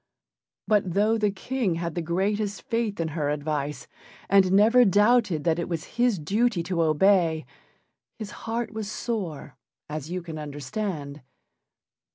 But 0.67 0.95
though 0.95 1.19
the 1.19 1.29
King 1.29 1.75
had 1.75 1.93
the 1.93 2.01
greatest 2.01 2.63
faith 2.63 2.99
in 2.99 3.09
her 3.09 3.29
advice, 3.29 3.87
and 4.31 4.51
never 4.51 4.83
doubted 4.83 5.43
that 5.43 5.59
it 5.59 5.69
was 5.69 5.97
his 6.01 6.17
duty 6.17 6.63
to 6.63 6.81
obey, 6.81 7.45
his 8.17 8.31
heart 8.49 8.71
was 8.73 8.89
sore, 8.91 9.57
as 9.87 10.09
you 10.09 10.23
can 10.23 10.39
understand. 10.39 11.21